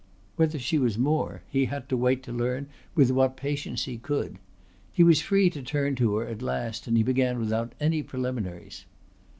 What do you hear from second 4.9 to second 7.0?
He was free to turn to her at last and